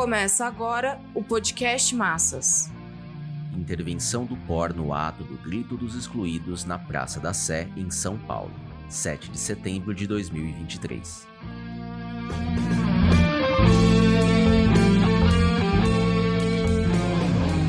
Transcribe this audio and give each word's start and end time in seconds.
Começa 0.00 0.46
agora 0.46 0.98
o 1.12 1.22
podcast 1.22 1.94
Massas. 1.94 2.70
Intervenção 3.54 4.24
do 4.24 4.34
POR 4.34 4.72
no 4.72 4.94
ato 4.94 5.22
do 5.24 5.36
Grito 5.36 5.76
dos 5.76 5.94
Excluídos 5.94 6.64
na 6.64 6.78
Praça 6.78 7.20
da 7.20 7.34
Sé, 7.34 7.68
em 7.76 7.90
São 7.90 8.16
Paulo, 8.16 8.50
7 8.88 9.30
de 9.30 9.38
setembro 9.38 9.94
de 9.94 10.06
2023. 10.06 11.26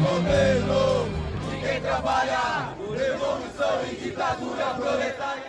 Governo 0.01 1.09
de 1.49 1.67
quem 1.67 1.81
trabalha 1.81 2.73
por 2.77 2.95
revolução 2.95 3.91
e 3.91 3.95
ditadura 4.05 4.73
proletária. 4.75 5.40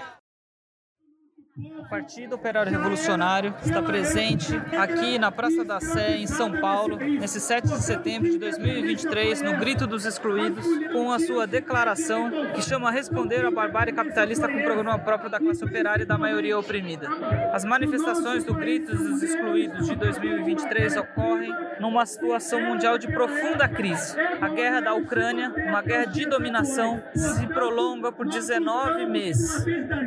Partido 1.93 2.36
Operário 2.36 2.72
Revolucionário 2.72 3.54
está 3.62 3.82
presente 3.82 4.51
aqui 4.78 5.19
na 5.19 5.30
Praça 5.30 5.62
da 5.62 5.78
Sé, 5.78 6.16
em 6.16 6.27
São 6.27 6.51
Paulo, 6.59 6.96
nesse 6.96 7.38
7 7.38 7.68
de 7.68 7.82
setembro 7.82 8.30
de 8.30 8.38
2023, 8.38 9.42
no 9.42 9.59
Grito 9.59 9.87
dos 9.87 10.06
Excluídos, 10.06 10.65
com 10.91 11.12
a 11.12 11.18
sua 11.18 11.46
declaração 11.46 12.30
que 12.55 12.62
chama 12.62 12.88
a 12.88 12.91
responder 12.91 13.45
à 13.45 13.51
barbárie 13.51 13.92
capitalista 13.92 14.48
com 14.48 14.56
o 14.56 14.62
programa 14.62 14.98
próprio 15.01 15.28
da 15.28 15.38
classe 15.38 15.62
operária 15.62 16.05
e 16.05 16.06
da 16.06 16.16
maioria 16.16 16.59
oprimida. 16.59 17.10
As 17.52 17.62
manifestações 17.62 18.43
do 18.43 18.54
Grito 18.54 18.96
dos 18.96 19.23
Excluídos 19.23 19.87
de 19.87 19.95
2023 19.95 20.96
ocorrem 20.96 21.54
numa 21.79 22.06
situação 22.06 22.59
mundial 22.62 22.96
de 22.96 23.09
profunda 23.09 23.68
crise. 23.68 24.18
A 24.40 24.48
guerra 24.48 24.80
da 24.80 24.95
Ucrânia, 24.95 25.52
uma 25.68 25.82
guerra 25.82 26.06
de 26.06 26.24
dominação, 26.24 27.02
se 27.15 27.46
prolonga 27.48 28.10
por 28.10 28.27
19 28.27 29.04
meses. 29.04 29.62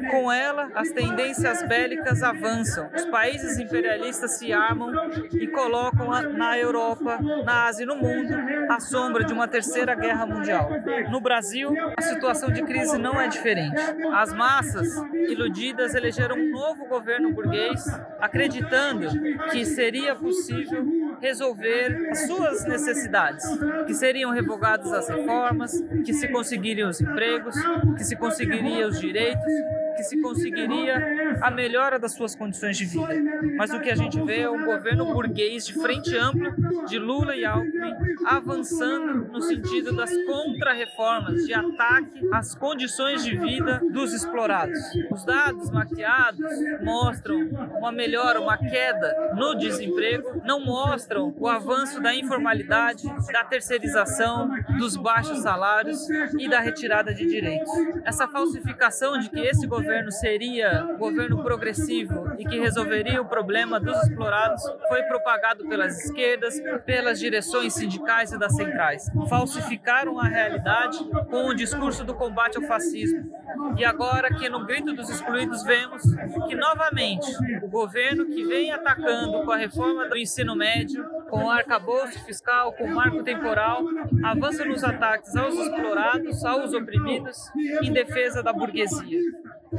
Com 0.10 0.32
ela, 0.32 0.72
as 0.74 0.90
tendências 0.90 1.62
bélicas 1.76 2.24
avançam. 2.24 2.90
Os 2.96 3.06
países 3.06 3.60
imperialistas 3.60 4.38
se 4.38 4.54
armam 4.54 4.92
e 5.34 5.48
colocam 5.48 6.08
na 6.32 6.58
Europa, 6.58 7.20
na 7.44 7.66
Ásia 7.66 7.84
e 7.84 7.86
no 7.86 7.96
mundo 7.96 8.34
a 8.70 8.80
sombra 8.80 9.26
de 9.26 9.34
uma 9.34 9.48
terceira 9.48 9.94
guerra 9.94 10.26
mundial. 10.26 10.70
No 11.10 11.20
Brasil, 11.20 11.74
a 11.98 12.02
situação 12.02 12.52
de 12.52 12.64
crise 12.64 12.98
não 12.98 13.20
é 13.20 13.28
diferente. 13.28 13.76
As 14.14 14.34
massas 14.34 14.88
iludidas 15.30 15.94
elegeram 15.94 16.38
um 16.38 16.52
novo 16.52 16.86
governo 16.86 17.34
burguês, 17.34 17.86
acreditando 18.20 19.08
que 19.52 19.66
seria 19.66 20.16
possível 20.16 20.86
resolver 21.20 22.10
as 22.10 22.26
suas 22.26 22.66
necessidades, 22.66 23.46
que 23.86 23.94
seriam 23.94 24.32
revogadas 24.32 24.92
as 24.94 25.10
reformas, 25.10 25.74
que 26.06 26.14
se 26.14 26.28
conseguiriam 26.30 26.90
os 26.90 27.02
empregos, 27.02 27.56
que 27.98 28.04
se 28.04 28.16
conseguiriam 28.16 28.90
os 28.90 29.00
direitos, 29.00 29.54
que 29.96 30.04
se 30.04 30.22
conseguiria 30.22 31.40
a 31.42 31.50
melhora 31.50 31.98
das 31.98 32.14
suas 32.14 32.36
condições 32.36 32.78
de 32.78 32.86
vida. 32.86 33.16
Mas 33.58 33.72
o 33.72 33.80
que 33.80 33.90
a 33.90 33.96
gente 33.96 34.22
vê 34.22 34.42
é 34.42 34.50
um 34.50 34.66
governo 34.66 35.06
burguês 35.14 35.66
de 35.66 35.74
frente 35.74 36.16
ampla 36.16 36.54
de 36.88 37.00
Lula 37.00 37.36
e 37.36 37.46
Alckmin 37.46 37.96
avançando 38.26 39.32
no 39.32 39.42
sentido 39.42 39.96
das 39.96 40.12
contra-reformas, 40.26 41.46
de 41.46 41.54
ataque 41.54 42.28
às 42.32 42.56
condições 42.56 43.24
de 43.24 43.38
vida 43.38 43.82
dos 43.92 44.14
explorados. 44.14 44.80
Os 45.12 45.24
dados 45.24 45.70
maquiados 45.70 46.46
mostram 46.82 47.48
uma 47.78 47.92
melhora, 47.92 48.42
uma 48.42 48.58
queda 48.58 49.34
no 49.36 49.56
desemprego, 49.56 50.42
não 50.46 50.60
mostram 50.60 51.34
o 51.38 51.48
avanço 51.48 52.02
da 52.02 52.14
informalidade, 52.16 53.04
da 53.32 53.44
terceirização, 53.44 54.50
dos 54.78 54.96
baixos 54.96 55.40
salários 55.40 56.10
e 56.40 56.50
da 56.50 56.60
retirada 56.60 57.14
de 57.14 57.26
direitos. 57.26 57.72
Essa 58.04 58.28
falsificação 58.28 59.18
de 59.20 59.30
que 59.30 59.40
esse 59.40 59.68
governo 59.68 59.85
governo 59.86 60.12
seria 60.12 60.84
um 60.90 60.98
governo 60.98 61.44
progressivo 61.44 62.34
e 62.40 62.46
que 62.46 62.60
resolveria 62.60 63.22
o 63.22 63.26
problema 63.26 63.80
dos 63.80 63.96
explorados 64.04 64.64
foi 64.88 65.04
propagado 65.04 65.68
pelas 65.68 66.04
esquerdas, 66.04 66.60
pelas 66.86 67.20
direções 67.20 67.74
sindicais 67.74 68.32
e 68.32 68.40
das 68.40 68.56
centrais. 68.56 69.06
Falsificaram 69.30 70.20
a 70.20 70.28
realidade 70.28 70.98
com 71.30 71.46
o 71.48 71.54
discurso 71.54 72.04
do 72.04 72.16
combate 72.16 72.58
ao 72.58 72.64
fascismo. 72.64 73.32
E 73.78 73.86
agora 73.86 74.34
que 74.34 74.50
no 74.50 74.66
grito 74.66 74.92
dos 74.94 75.10
excluídos 75.10 75.64
vemos 75.64 76.02
que 76.48 76.56
novamente 76.56 77.32
o 77.62 77.68
governo 77.68 78.26
que 78.26 78.44
vem 78.44 78.72
atacando 78.72 79.44
com 79.44 79.52
a 79.52 79.58
reforma 79.58 80.08
do 80.10 80.18
ensino 80.18 80.56
médio, 80.56 81.06
com 81.30 81.46
o 81.46 81.52
arcabouço 81.52 82.24
fiscal, 82.26 82.74
com 82.74 82.86
o 82.86 82.96
marco 82.96 83.24
temporal, 83.24 83.84
avança 84.24 84.66
nos 84.66 84.84
ataques 84.84 85.36
aos 85.36 85.54
explorados, 85.56 86.44
aos 86.44 86.74
oprimidos, 86.74 87.38
em 87.84 87.94
defesa 87.94 88.42
da 88.42 88.52
burguesia. 88.52 89.20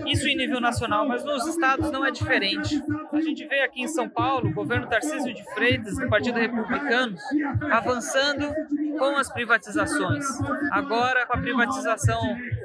Isso 0.06 0.28
em 0.28 0.36
nível 0.36 0.60
nacional, 0.60 1.06
mas 1.06 1.24
nos 1.24 1.46
estados 1.46 1.90
não 1.90 2.04
é 2.04 2.10
diferente. 2.10 2.82
A 3.12 3.20
gente 3.20 3.46
vê 3.46 3.60
aqui 3.60 3.82
em 3.82 3.88
São 3.88 4.08
Paulo 4.08 4.48
o 4.48 4.54
governo 4.54 4.86
Tarcísio 4.88 5.32
de 5.34 5.42
Freitas, 5.54 5.96
do 5.96 6.08
Partido 6.08 6.38
Republicano, 6.38 7.16
avançando 7.70 8.52
com 8.98 9.16
as 9.16 9.30
privatizações. 9.32 10.24
Agora 10.72 11.26
com 11.26 11.34
a 11.34 11.40
privatização 11.40 12.20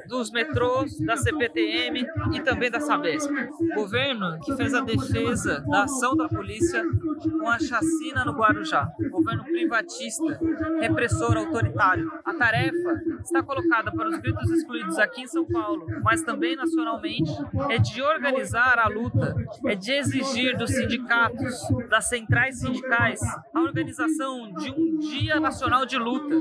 dos 0.06 0.30
metrôs, 0.30 0.98
da 1.00 1.16
CPTM 1.16 2.06
e 2.32 2.40
também 2.40 2.70
da 2.70 2.80
Sabesp. 2.80 3.30
Governo 3.74 4.38
que 4.40 4.54
fez 4.56 4.74
a 4.74 4.80
defesa 4.80 5.64
da 5.68 5.84
ação 5.84 6.16
da 6.16 6.28
polícia 6.28 6.84
com 7.20 7.48
a 7.48 7.58
chacina 7.58 8.24
no 8.24 8.32
Guarujá. 8.32 8.90
Governo 9.10 9.44
privatista, 9.44 10.40
repressor, 10.80 11.36
autoritário. 11.36 12.10
A 12.24 12.34
tarefa 12.34 13.02
está 13.22 13.42
colocada 13.42 13.92
para 13.92 14.08
os 14.08 14.18
gritos 14.18 14.50
excluídos 14.50 14.98
aqui 14.98 15.22
em 15.22 15.26
São 15.26 15.44
Paulo, 15.44 15.86
mas 16.02 16.22
também 16.22 16.56
nacionalmente, 16.56 17.30
é 17.68 17.78
de 17.78 18.02
organizar 18.02 18.78
a 18.78 18.88
luta, 18.88 19.34
é 19.66 19.74
de 19.74 19.92
exigir 19.92 20.56
dos 20.56 20.70
sindicatos, 20.70 21.54
das 21.88 22.08
centrais 22.08 22.58
sindicais, 22.58 23.20
a 23.54 23.60
organização 23.60 24.52
de 24.52 24.70
um 24.70 24.98
Dia 24.98 25.40
Nacional 25.40 25.84
de 25.86 25.98
Luta 25.98 26.36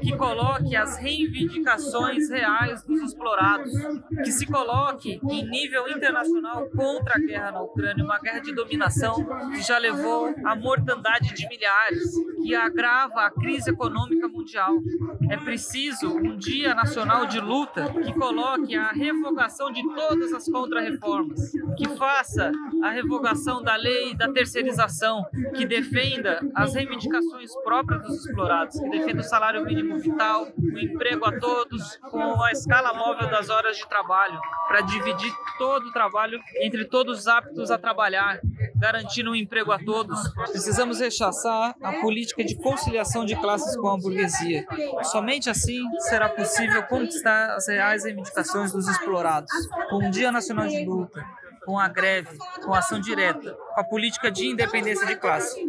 que 0.00 0.16
coloque 0.16 0.74
as 0.74 0.96
reivindicações 0.96 2.28
reais 2.30 2.82
dos 2.84 3.02
explorados, 3.02 3.72
que 4.24 4.32
se 4.32 4.46
coloque 4.46 5.20
em 5.30 5.48
nível 5.48 5.88
internacional 5.88 6.68
contra 6.70 7.16
a 7.16 7.18
guerra 7.18 7.52
na 7.52 7.62
Ucrânia, 7.62 8.04
uma 8.04 8.18
guerra 8.18 8.40
de 8.40 8.54
dominação 8.54 9.14
que 9.52 9.62
já 9.62 9.78
levou 9.78 10.09
à 10.44 10.54
mortandade 10.54 11.34
de 11.34 11.48
milhares, 11.48 12.10
que 12.42 12.54
agrava 12.54 13.26
a 13.26 13.30
crise 13.30 13.70
econômica 13.70 14.28
mundial. 14.28 14.74
É 15.30 15.36
preciso 15.36 16.16
um 16.16 16.36
dia 16.36 16.74
nacional 16.74 17.26
de 17.26 17.40
luta 17.40 17.92
que 17.92 18.12
coloque 18.12 18.74
a 18.76 18.88
revogação 18.88 19.70
de 19.70 19.82
todas 19.94 20.32
as 20.32 20.48
contrarreformas, 20.48 21.52
que 21.76 21.88
faça 21.96 22.50
a 22.82 22.90
revogação 22.90 23.62
da 23.62 23.76
lei 23.76 24.14
da 24.14 24.30
terceirização, 24.32 25.24
que 25.56 25.66
defenda 25.66 26.40
as 26.54 26.74
reivindicações 26.74 27.50
próprias 27.64 28.02
dos 28.02 28.24
explorados, 28.24 28.78
que 28.78 28.88
defenda 28.88 29.20
o 29.20 29.24
salário 29.24 29.64
mínimo 29.64 29.98
vital, 29.98 30.48
o 30.58 30.78
emprego 30.78 31.26
a 31.26 31.38
todos, 31.38 31.96
com 32.10 32.42
a 32.42 32.52
escala 32.52 32.92
móvel 32.94 33.28
das 33.30 33.48
horas 33.48 33.76
de 33.76 33.88
trabalho, 33.88 34.40
para 34.68 34.80
dividir 34.80 35.32
todo 35.58 35.88
o 35.88 35.92
trabalho 35.92 36.40
entre 36.62 36.84
todos 36.84 37.20
os 37.20 37.28
aptos 37.28 37.70
a 37.70 37.78
trabalhar, 37.78 38.40
garantindo 38.80 39.30
um 39.30 39.34
emprego 39.34 39.70
a 39.70 39.78
todos. 39.78 40.18
Precisamos 40.50 40.98
rechaçar 40.98 41.76
a 41.82 41.92
política 42.00 42.42
de 42.42 42.56
conciliação 42.56 43.26
de 43.26 43.36
classes 43.36 43.76
com 43.76 43.88
a 43.88 43.98
burguesia. 43.98 44.66
Somente 45.04 45.50
assim 45.50 45.82
será 46.08 46.28
possível 46.30 46.82
conquistar 46.84 47.54
as 47.54 47.68
reais 47.68 48.04
reivindicações 48.04 48.72
dos 48.72 48.88
explorados, 48.88 49.52
com 49.90 50.04
um 50.04 50.10
Dia 50.10 50.32
Nacional 50.32 50.66
de 50.66 50.82
Luta, 50.84 51.22
com 51.66 51.78
a 51.78 51.88
greve, 51.88 52.38
com 52.64 52.72
a 52.72 52.78
ação 52.78 52.98
direta, 52.98 53.52
com 53.52 53.80
a 53.80 53.84
política 53.84 54.30
de 54.30 54.46
independência 54.46 55.06
de 55.06 55.16
classe. 55.16 55.60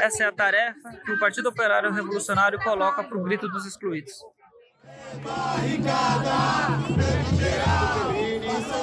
Essa 0.00 0.24
é 0.24 0.26
a 0.28 0.32
tarefa 0.32 0.90
que 1.04 1.12
o 1.12 1.18
Partido 1.18 1.48
Operário 1.48 1.92
Revolucionário 1.92 2.60
coloca 2.60 3.02
para 3.02 3.18
o 3.18 3.22
grito 3.22 3.48
dos 3.48 3.66
excluídos. 3.66 4.12
Barricada, 5.24 6.30
geral, 7.36 8.12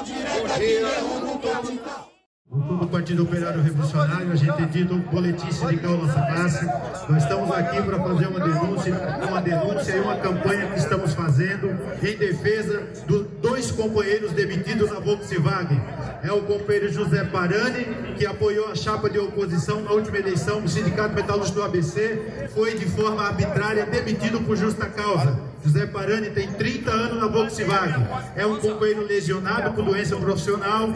direta 0.04 0.60
que 0.60 0.84
o 0.84 2.17
do 2.58 2.88
Partido 2.88 3.24
Operário 3.24 3.62
Revolucionário, 3.62 4.32
a 4.32 4.36
gente 4.36 4.62
edita 4.64 4.94
o 4.94 4.98
boletim 4.98 5.52
sindical 5.52 5.98
Nossa 5.98 6.20
Classe. 6.20 6.66
Nós 7.08 7.24
estamos 7.24 7.52
aqui 7.52 7.82
para 7.82 8.00
fazer 8.00 8.28
uma 8.28 8.40
denúncia, 8.40 8.94
uma 9.28 9.42
denúncia 9.42 9.96
e 9.96 10.00
uma 10.00 10.16
campanha 10.16 10.68
que 10.68 10.80
estamos 10.80 11.14
fazendo 11.14 11.70
em 12.02 12.18
defesa 12.18 12.84
dos 13.08 13.28
dois 13.42 13.72
companheiros 13.72 14.32
demitidos 14.32 14.92
na 14.92 15.00
Volkswagen. 15.00 15.80
É 16.24 16.32
o 16.32 16.42
companheiro 16.42 16.92
José 16.92 17.24
Parani, 17.26 17.86
que 18.18 18.26
apoiou 18.26 18.72
a 18.72 18.76
chapa 18.76 19.08
de 19.10 19.20
oposição 19.20 19.82
na 19.82 19.92
última 19.92 20.18
eleição 20.18 20.60
do 20.60 20.68
Sindicato 20.68 21.14
Metalúrgico 21.14 21.60
do 21.60 21.64
ABC, 21.64 22.50
foi 22.56 22.76
de 22.76 22.86
forma 22.86 23.22
arbitrária 23.22 23.86
demitido 23.86 24.42
por 24.42 24.58
justa 24.58 24.88
causa. 24.88 25.40
José 25.68 25.86
Parani 25.86 26.30
tem 26.30 26.48
30 26.48 26.90
anos 26.90 27.20
na 27.20 27.28
Volkswagen. 27.28 28.08
É 28.38 28.46
um 28.46 28.58
companheiro 28.58 29.06
lesionado 29.06 29.74
por 29.74 29.84
doença 29.84 30.16
profissional 30.16 30.88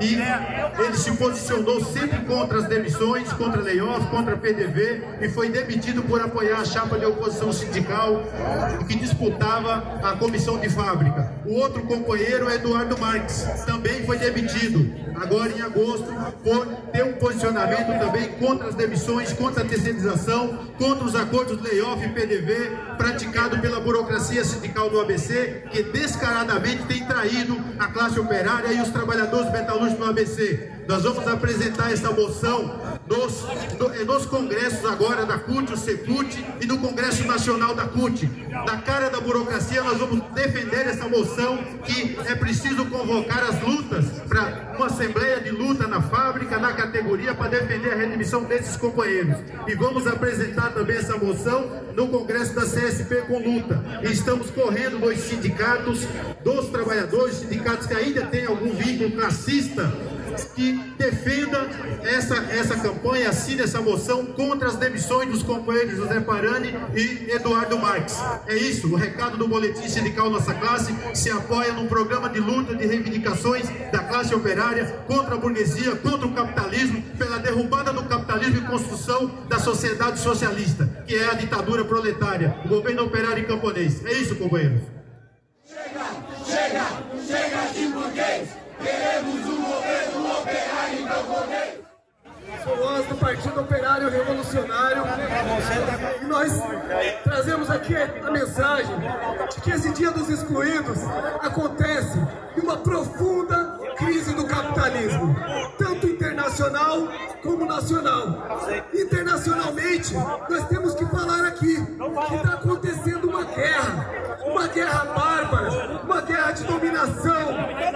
e 0.00 0.14
ele 0.82 0.96
se 0.96 1.12
posicionou 1.12 1.84
sempre 1.84 2.20
contra 2.20 2.58
as 2.58 2.64
demissões, 2.66 3.30
contra 3.34 3.60
layoff, 3.60 4.06
contra 4.06 4.34
PDV 4.34 5.02
e 5.20 5.28
foi 5.28 5.50
demitido 5.50 6.02
por 6.04 6.22
apoiar 6.22 6.60
a 6.60 6.64
chapa 6.64 6.98
de 6.98 7.04
oposição 7.04 7.52
sindical 7.52 8.22
que 8.88 8.96
disputava 8.96 10.00
a 10.02 10.16
comissão 10.16 10.58
de 10.58 10.70
fábrica. 10.70 11.30
O 11.44 11.56
outro 11.56 11.82
companheiro 11.82 12.50
Eduardo 12.50 12.98
Marques, 12.98 13.42
também 13.66 14.06
foi 14.06 14.16
demitido 14.16 14.90
agora 15.16 15.52
em 15.52 15.60
agosto, 15.60 16.06
por 16.42 16.66
ter 16.92 17.04
um 17.04 17.12
posicionamento 17.12 17.98
também 17.98 18.28
contra 18.32 18.68
as 18.68 18.74
demissões, 18.74 19.32
contra 19.32 19.62
a 19.62 19.66
terceirização, 19.66 20.58
contra 20.78 21.04
os 21.04 21.14
acordos 21.14 21.60
layoff 21.62 22.04
e 22.04 22.08
PDV 22.08 22.72
praticado 22.96 23.58
pela 23.58 23.80
burocracia 23.80 24.13
sindical 24.20 24.90
do 24.90 25.00
ABC, 25.00 25.64
que 25.70 25.82
descaradamente 25.82 26.84
tem 26.84 27.04
traído 27.04 27.58
a 27.78 27.86
classe 27.88 28.18
operária 28.18 28.72
e 28.72 28.80
os 28.80 28.90
trabalhadores 28.90 29.50
metalúrgicos 29.50 30.04
do 30.04 30.10
ABC. 30.10 30.70
Nós 30.86 31.02
vamos 31.02 31.26
apresentar 31.26 31.92
essa 31.92 32.10
moção 32.10 32.93
nos, 33.06 33.44
no, 33.78 34.04
nos 34.04 34.26
congressos 34.26 34.84
agora 34.84 35.26
da 35.26 35.38
CUT, 35.38 35.72
o 35.72 35.76
CECUT 35.76 36.44
e 36.60 36.66
no 36.66 36.78
Congresso 36.78 37.26
Nacional 37.26 37.74
da 37.74 37.86
CUT. 37.86 38.30
Na 38.48 38.78
cara 38.78 39.10
da 39.10 39.20
burocracia, 39.20 39.82
nós 39.82 39.98
vamos 39.98 40.20
defender 40.32 40.86
essa 40.86 41.08
moção 41.08 41.58
que 41.84 42.16
é 42.26 42.34
preciso 42.34 42.86
convocar 42.86 43.44
as 43.44 43.60
lutas 43.60 44.06
para 44.28 44.74
uma 44.76 44.86
assembleia 44.86 45.40
de 45.40 45.50
luta 45.50 45.86
na 45.86 46.00
fábrica, 46.00 46.58
na 46.58 46.72
categoria, 46.72 47.34
para 47.34 47.48
defender 47.48 47.92
a 47.92 47.96
redmissão 47.96 48.44
desses 48.44 48.76
companheiros. 48.76 49.36
E 49.66 49.74
vamos 49.74 50.06
apresentar 50.06 50.72
também 50.72 50.96
essa 50.96 51.16
moção 51.16 51.84
no 51.94 52.08
Congresso 52.08 52.54
da 52.54 52.62
CSP 52.62 53.22
com 53.26 53.38
luta. 53.38 53.82
E 54.02 54.12
estamos 54.12 54.50
correndo 54.50 54.98
nos 54.98 55.18
sindicatos 55.18 56.06
dos 56.42 56.68
trabalhadores, 56.68 57.36
sindicatos 57.36 57.86
que 57.86 57.94
ainda 57.94 58.26
têm 58.26 58.46
algum 58.46 58.74
vínculo 58.74 59.10
classista 59.12 59.92
que 60.42 60.72
defenda 60.96 61.68
essa, 62.02 62.36
essa 62.50 62.76
campanha, 62.76 63.28
assine 63.28 63.62
essa 63.62 63.80
moção 63.80 64.26
contra 64.26 64.68
as 64.68 64.76
demissões 64.76 65.28
dos 65.28 65.42
companheiros 65.42 65.96
José 65.96 66.20
Parani 66.20 66.74
e 66.94 67.30
Eduardo 67.30 67.78
Marques. 67.78 68.16
É 68.46 68.54
isso, 68.54 68.92
o 68.92 68.96
recado 68.96 69.36
do 69.36 69.46
Boletim 69.46 69.88
Sindical 69.88 70.30
Nossa 70.30 70.54
Classe 70.54 70.94
se 71.14 71.30
apoia 71.30 71.72
num 71.72 71.86
programa 71.86 72.28
de 72.28 72.40
luta 72.40 72.74
de 72.74 72.86
reivindicações 72.86 73.68
da 73.92 74.00
classe 74.00 74.34
operária 74.34 74.84
contra 75.06 75.34
a 75.34 75.38
burguesia, 75.38 75.94
contra 75.96 76.26
o 76.26 76.32
capitalismo, 76.32 77.02
pela 77.18 77.38
derrubada 77.38 77.92
do 77.92 78.02
capitalismo 78.04 78.58
e 78.58 78.62
construção 78.62 79.30
da 79.48 79.58
sociedade 79.58 80.18
socialista, 80.18 80.86
que 81.06 81.14
é 81.14 81.30
a 81.30 81.34
ditadura 81.34 81.84
proletária, 81.84 82.56
o 82.64 82.68
governo 82.68 83.04
operário 83.04 83.42
e 83.42 83.46
camponês. 83.46 84.04
É 84.04 84.12
isso, 84.12 84.34
companheiros. 84.36 84.82
Chega, 85.66 86.06
chega, 86.44 86.86
chega 87.26 87.72
de 87.72 87.86
burguês! 87.88 88.48
Queremos 88.82 89.46
um 89.46 89.62
governo 89.62 90.38
operário 90.40 91.00
e 91.00 91.04
camponês. 91.04 91.74
Sou 92.46 92.53
voz 92.70 93.06
do 93.06 93.16
Partido 93.16 93.60
Operário 93.60 94.08
Revolucionário 94.08 95.02
e 96.20 96.24
nós 96.24 96.52
trazemos 97.22 97.70
aqui 97.70 97.94
a 97.94 98.30
mensagem 98.30 98.96
de 99.50 99.60
que 99.60 99.70
esse 99.70 99.92
Dia 99.92 100.10
dos 100.10 100.28
Excluídos 100.30 100.98
acontece 101.40 102.18
em 102.56 102.60
uma 102.60 102.78
profunda 102.78 103.78
crise 103.96 104.34
do 104.34 104.46
capitalismo, 104.46 105.36
tanto 105.78 106.06
internacional 106.06 107.08
como 107.42 107.66
nacional. 107.66 108.42
Internacionalmente, 108.92 110.14
nós 110.14 110.66
temos 110.68 110.94
que 110.94 111.04
falar 111.06 111.46
aqui 111.46 111.76
que 111.76 112.34
está 112.34 112.54
acontecendo 112.54 113.28
uma 113.28 113.44
guerra, 113.44 114.10
uma 114.44 114.66
guerra 114.68 115.04
bárbara, 115.04 116.00
uma 116.02 116.20
guerra 116.22 116.52
de 116.52 116.64
dominação, 116.64 117.48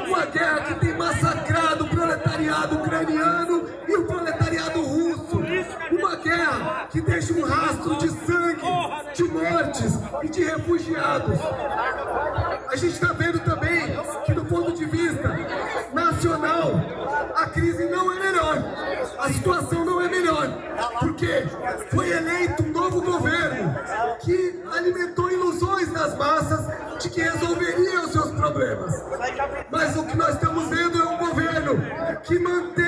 uma 0.06 0.26
guerra 0.26 0.60
que 0.60 0.74
tem 0.74 0.96
massacrado 0.96 1.84
o 1.84 1.88
proletariado 1.88 2.76
ucraniano 2.76 3.47
que 6.98 7.02
deixa 7.02 7.32
um 7.32 7.44
rastro 7.44 7.96
de 7.98 8.08
sangue, 8.08 8.60
de 9.14 9.22
mortes 9.22 9.98
e 10.22 10.28
de 10.28 10.42
refugiados. 10.42 11.38
A 12.68 12.76
gente 12.76 12.94
está 12.94 13.12
vendo 13.12 13.38
também 13.40 13.96
que, 14.26 14.32
do 14.34 14.44
ponto 14.44 14.72
de 14.72 14.84
vista 14.84 15.28
nacional, 15.92 16.72
a 17.36 17.46
crise 17.46 17.88
não 17.88 18.12
é 18.12 18.18
melhor, 18.18 18.64
a 19.18 19.32
situação 19.32 19.84
não 19.84 20.00
é 20.00 20.08
melhor, 20.08 20.48
porque 20.98 21.46
foi 21.90 22.10
eleito 22.10 22.64
um 22.64 22.72
novo 22.72 23.00
governo 23.00 23.74
que 24.20 24.60
alimentou 24.76 25.30
ilusões 25.30 25.92
nas 25.92 26.16
massas 26.16 26.66
de 27.00 27.10
que 27.10 27.20
resolveria 27.20 28.00
os 28.00 28.10
seus 28.10 28.32
problemas. 28.32 28.92
Mas 29.70 29.96
o 29.96 30.04
que 30.04 30.16
nós 30.16 30.34
estamos 30.34 30.68
vendo 30.68 31.00
é 31.00 31.04
um 31.04 31.16
governo 31.16 31.80
que 32.24 32.38
mantém 32.40 32.87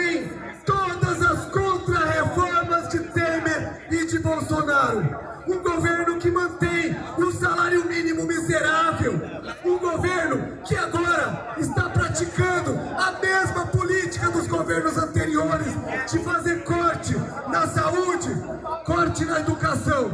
governo 10.30 10.58
que 10.64 10.76
agora 10.76 11.54
está 11.58 11.88
praticando 11.88 12.78
a 12.96 13.12
mesma 13.20 13.66
política 13.66 14.30
dos 14.30 14.46
governos 14.46 14.96
anteriores 14.96 15.66
de 16.10 16.18
fazer 16.20 16.62
corte 16.64 17.14
na 17.48 17.66
saúde, 17.66 18.28
corte 18.84 19.24
na 19.24 19.40
educação. 19.40 20.10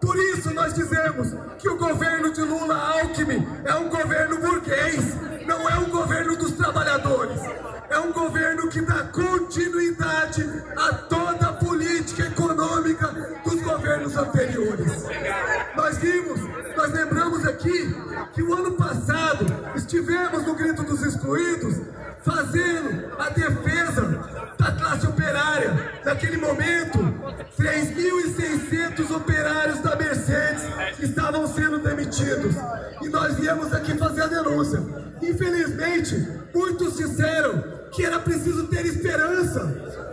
Por 0.00 0.16
isso 0.16 0.52
nós 0.52 0.74
dizemos 0.74 1.34
que 1.58 1.68
o 1.68 1.78
governo 1.78 2.32
de 2.32 2.42
Lula 2.42 2.76
Alckmin 2.76 3.46
é 3.64 3.74
um 3.74 3.88
governo 3.88 4.38
burguês, 4.38 5.16
não 5.46 5.68
é 5.68 5.78
um 5.78 5.90
governo 5.90 6.36
dos 6.36 6.52
trabalhadores. 6.52 7.40
É 7.88 7.98
um 8.00 8.12
governo 8.12 8.68
que 8.68 8.80
dá 8.80 9.04
continuidade 9.04 10.42
a 10.76 10.92
Naquele 26.06 26.36
momento, 26.36 27.00
3.600 27.58 29.10
operários 29.10 29.80
da 29.80 29.96
Mercedes 29.96 30.62
estavam 31.00 31.48
sendo 31.48 31.80
demitidos. 31.80 32.54
E 33.02 33.08
nós 33.08 33.34
viemos 33.34 33.72
aqui 33.72 33.98
fazer 33.98 34.22
a 34.22 34.26
denúncia. 34.28 34.80
Infelizmente, 35.20 36.14
muitos 36.54 36.96
disseram 36.96 37.60
que 37.90 38.04
era 38.04 38.20
preciso 38.20 38.68
ter 38.68 38.86
esperança 38.86 40.06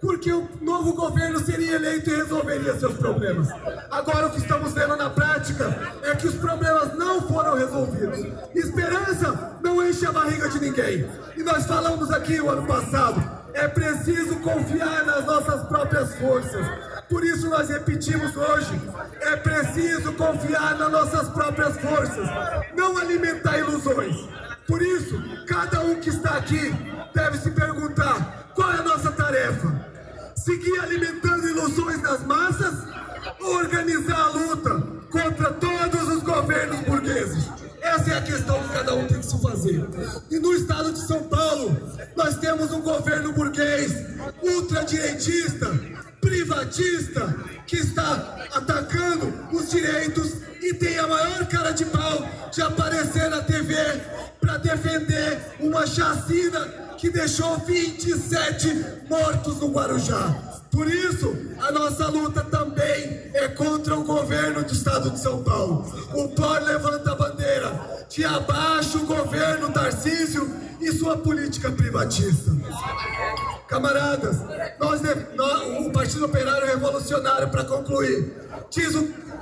porque 0.00 0.32
o 0.32 0.48
novo 0.60 0.92
governo 0.94 1.38
seria 1.40 1.76
eleito 1.76 2.10
e 2.10 2.16
resolveria 2.16 2.78
seus 2.78 2.94
problemas. 2.96 3.48
Agora 3.90 4.26
o 4.26 4.30
que 4.30 4.38
estamos 4.38 4.72
vendo 4.72 4.96
na 4.96 5.10
prática 5.10 5.74
é 6.02 6.14
que 6.14 6.26
os 6.26 6.34
problemas 6.34 6.96
não 6.96 7.22
foram 7.22 7.54
resolvidos. 7.54 8.18
Esperança 8.54 9.58
não 9.62 9.84
enche 9.84 10.06
a 10.06 10.12
barriga 10.12 10.48
de 10.48 10.60
ninguém. 10.60 11.08
E 11.36 11.42
nós 11.42 11.66
falamos 11.66 12.10
aqui 12.10 12.40
o 12.40 12.50
ano 12.50 12.66
passado, 12.66 13.35
é 13.56 13.66
preciso 13.68 14.36
confiar 14.36 15.04
nas 15.06 15.24
nossas 15.24 15.66
próprias 15.66 16.14
forças. 16.16 16.66
Por 17.08 17.24
isso 17.24 17.48
nós 17.48 17.68
repetimos 17.70 18.36
hoje, 18.36 18.80
é 19.20 19.36
preciso 19.36 20.12
confiar 20.12 20.76
nas 20.76 20.92
nossas 20.92 21.28
próprias 21.28 21.74
forças, 21.80 22.28
não 22.76 22.98
alimentar 22.98 23.58
ilusões. 23.58 24.28
Por 24.66 24.82
isso, 24.82 25.22
cada 25.46 25.80
um 25.80 25.96
que 26.00 26.10
está 26.10 26.36
aqui 26.36 26.74
deve 27.14 27.38
se 27.38 27.50
perguntar 27.50 28.50
qual 28.54 28.72
é 28.72 28.76
a 28.76 28.82
nossa 28.82 29.10
tarefa. 29.10 29.86
Seguir 30.34 30.78
alimentando 30.80 31.48
ilusões 31.48 32.02
nas 32.02 32.22
massas 32.24 32.74
ou 33.40 33.56
organizar 33.56 34.20
a 34.20 34.28
luta 34.28 34.82
contra 35.10 35.52
todos 35.52 36.08
os 36.08 36.22
governos 36.22 36.80
burgueses? 36.80 37.48
Essa 37.80 38.10
é 38.10 38.18
a 38.18 38.22
questão 38.22 38.60
que 38.64 38.68
cada 38.70 38.94
um 38.94 39.06
tem 39.06 39.20
que 39.20 39.26
se 39.26 39.40
fazer. 39.40 39.88
E 40.30 40.38
no 40.40 40.52
estado 40.52 40.92
de 40.92 40.98
São 41.06 41.22
Paulo, 41.22 41.35
temos 42.46 42.70
um 42.70 42.80
governo 42.80 43.32
burguês, 43.32 43.92
ultradireitista, 44.40 45.66
privatista, 46.20 47.34
que 47.66 47.74
está 47.74 48.46
atacando 48.54 49.34
os 49.52 49.68
direitos 49.68 50.34
e 50.62 50.72
tem 50.72 50.96
a 50.96 51.08
maior 51.08 51.44
cara 51.48 51.72
de 51.72 51.84
pau 51.86 52.24
de 52.52 52.62
aparecer 52.62 53.28
na 53.30 53.42
TV 53.42 53.74
para 54.40 54.58
defender 54.58 55.56
uma 55.58 55.84
chacina 55.88 56.60
que 56.96 57.10
deixou 57.10 57.58
27 57.58 59.02
mortos 59.10 59.56
no 59.56 59.72
Guarujá. 59.72 60.55
Por 60.76 60.90
isso, 60.90 61.34
a 61.58 61.72
nossa 61.72 62.06
luta 62.08 62.42
também 62.44 63.30
é 63.32 63.48
contra 63.48 63.96
o 63.96 64.04
governo 64.04 64.62
do 64.62 64.74
estado 64.74 65.10
de 65.10 65.18
São 65.18 65.42
Paulo. 65.42 65.86
O 66.12 66.28
POR 66.28 66.62
levanta 66.64 67.12
a 67.12 67.14
bandeira 67.14 68.04
de 68.10 68.22
abaixo 68.26 68.98
o 68.98 69.06
governo 69.06 69.72
Tarcísio 69.72 70.46
e 70.78 70.92
sua 70.92 71.16
política 71.16 71.72
privatista. 71.72 72.54
Camaradas, 73.66 74.36
nós, 74.78 75.00
nós 75.34 75.86
o 75.86 75.90
Partido 75.90 76.26
Operário 76.26 76.66
Revolucionário, 76.66 77.48
para 77.48 77.64
concluir, 77.64 78.34
diz 78.70 78.92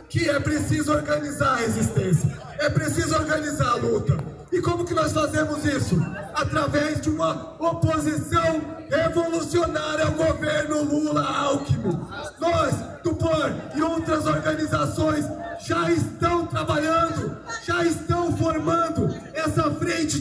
que 0.09 0.31
é 0.31 0.39
preciso 0.39 0.93
organizar 0.93 1.55
a 1.55 1.57
resistência, 1.57 2.33
é 2.61 2.71
preciso 2.71 3.13
organizar 3.13 3.71
a 3.71 3.75
luta. 3.75 4.34
Como 4.65 4.85
que 4.85 4.95
nós 4.95 5.13
fazemos 5.13 5.63
isso? 5.65 5.95
Através 6.35 7.01
de 7.01 7.11
uma 7.11 7.55
oposição 7.59 8.61
revolucionária 8.91 10.07
ao 10.07 10.13
governo 10.13 10.83
Lula-Alckmin. 10.85 12.01
Nós, 12.41 12.75
do 13.03 13.15
POR 13.15 13.53
e 13.75 13.83
outras 13.83 14.27
organizações 14.27 15.27
já 15.61 15.91
estão 15.91 16.47
trabalhando, 16.47 17.34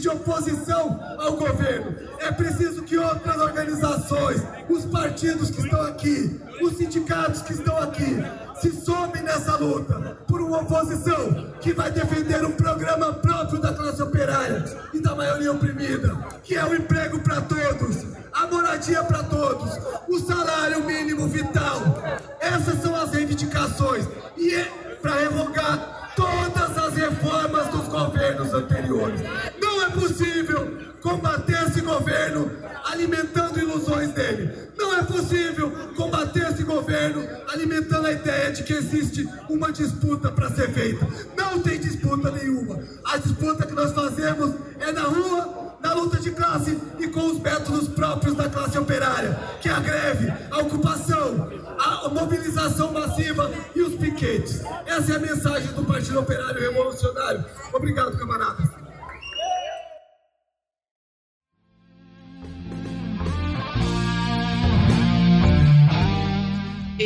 de 0.04 0.08
oposição 0.10 1.00
ao 1.18 1.32
governo. 1.32 1.96
É 2.18 2.30
preciso 2.30 2.82
que 2.82 2.98
outras 2.98 3.40
organizações, 3.40 4.42
os 4.68 4.84
partidos 4.84 5.50
que 5.50 5.62
estão 5.62 5.80
aqui, 5.80 6.38
os 6.60 6.76
sindicatos 6.76 7.40
que 7.40 7.54
estão 7.54 7.78
aqui, 7.78 8.22
se 8.60 8.70
somem 8.70 9.22
nessa 9.22 9.56
luta 9.56 10.18
por 10.28 10.42
uma 10.42 10.60
oposição 10.60 11.54
que 11.58 11.72
vai 11.72 11.90
defender 11.90 12.44
um 12.44 12.52
programa 12.52 13.14
próprio 13.14 13.58
da 13.58 13.72
classe 13.72 14.02
operária 14.02 14.62
e 14.92 15.00
da 15.00 15.14
maioria 15.14 15.52
oprimida, 15.52 16.14
que 16.42 16.54
é 16.54 16.62
o 16.66 16.74
emprego 16.74 17.20
para 17.20 17.40
todos, 17.40 18.04
a 18.30 18.46
moradia 18.46 19.02
para 19.04 19.22
todos, 19.22 19.70
o 20.06 20.18
salário 20.18 20.84
mínimo 20.84 21.26
vital. 21.28 21.80
Essas 22.38 22.82
são 22.82 22.94
as 22.94 23.10
reivindicações 23.10 24.06
e 24.36 24.54
é 24.54 24.83
que 38.64 38.72
existe 38.72 39.28
uma 39.48 39.70
disputa 39.70 40.30
para 40.30 40.50
ser 40.50 40.72
feita. 40.72 41.06
Não 41.36 41.60
tem 41.60 41.78
disputa 41.78 42.30
nenhuma. 42.30 42.80
A 43.04 43.16
disputa 43.18 43.66
que 43.66 43.74
nós 43.74 43.92
fazemos 43.92 44.54
é 44.80 44.90
na 44.90 45.02
rua, 45.02 45.76
na 45.80 45.92
luta 45.94 46.18
de 46.18 46.30
classe 46.30 46.78
e 46.98 47.06
com 47.08 47.26
os 47.26 47.38
métodos 47.38 47.88
próprios 47.88 48.34
da 48.34 48.48
classe 48.48 48.78
operária, 48.78 49.38
que 49.60 49.68
é 49.68 49.72
a 49.72 49.80
greve, 49.80 50.32
a 50.50 50.58
ocupação, 50.60 51.50
a 51.78 52.08
mobilização 52.08 52.92
massiva 52.92 53.50
e 53.74 53.82
os 53.82 53.94
piquetes. 53.94 54.62
Essa 54.86 55.12
é 55.12 55.16
a 55.16 55.20
mensagem 55.20 55.72
do 55.72 55.84
Partido 55.84 56.20
Operário 56.20 56.60
Revolucionário. 56.60 57.44
Obrigado, 57.72 58.18
camaradas. 58.18 58.73